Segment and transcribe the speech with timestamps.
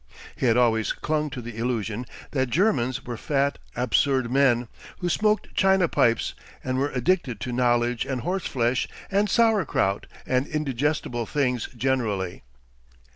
[0.35, 5.53] He had always clung to the illusion that Germans were fat, absurd men, who smoked
[5.53, 12.41] china pipes, and were addicted to knowledge and horseflesh and sauerkraut and indigestible things generally.